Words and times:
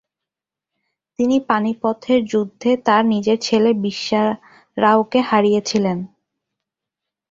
তিনি 1.19 1.37
পানিপথের 1.49 2.19
যুদ্ধে 2.25 2.71
তার 2.85 3.03
নিজের 3.13 3.37
ছেলে 3.41 3.69
বিশ্বারাওকে 3.85 5.19
হারিয়েছিলেন। 5.29 5.97